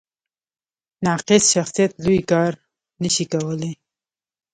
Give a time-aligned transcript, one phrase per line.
[1.05, 2.51] ناقص شخصیت لوی کار
[3.01, 3.71] نه شي کولی.